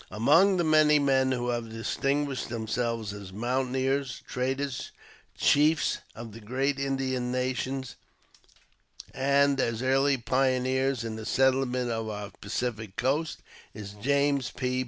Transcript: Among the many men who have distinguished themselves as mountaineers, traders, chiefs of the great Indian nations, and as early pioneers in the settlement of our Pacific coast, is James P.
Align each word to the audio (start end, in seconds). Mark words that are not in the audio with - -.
Among 0.09 0.57
the 0.57 0.63
many 0.63 0.97
men 0.97 1.31
who 1.31 1.49
have 1.49 1.69
distinguished 1.69 2.49
themselves 2.49 3.13
as 3.13 3.31
mountaineers, 3.31 4.23
traders, 4.27 4.89
chiefs 5.37 5.99
of 6.15 6.31
the 6.31 6.39
great 6.39 6.79
Indian 6.79 7.31
nations, 7.31 7.97
and 9.13 9.59
as 9.59 9.83
early 9.83 10.17
pioneers 10.17 11.03
in 11.03 11.17
the 11.17 11.25
settlement 11.27 11.91
of 11.91 12.09
our 12.09 12.31
Pacific 12.41 12.95
coast, 12.95 13.43
is 13.75 13.91
James 14.01 14.49
P. 14.49 14.79